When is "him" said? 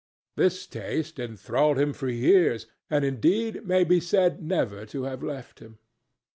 1.77-1.93, 5.59-5.77